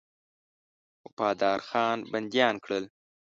[1.05, 2.83] وفادارخان بنديان کړل.